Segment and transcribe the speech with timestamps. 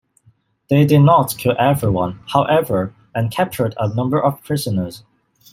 [0.67, 5.03] They did not kill everyone, however, and captured a number of prisoners.